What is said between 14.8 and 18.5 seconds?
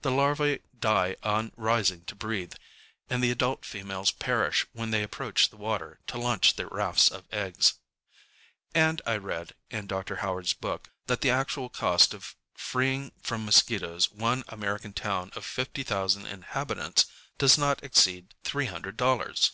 town of fifty thousand inhabitants, does not exceed